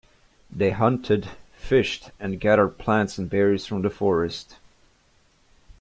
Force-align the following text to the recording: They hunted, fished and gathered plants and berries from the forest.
They 0.49 0.71
hunted, 0.71 1.29
fished 1.53 2.09
and 2.19 2.39
gathered 2.39 2.79
plants 2.79 3.19
and 3.19 3.29
berries 3.29 3.67
from 3.67 3.83
the 3.83 3.91
forest. 3.91 4.57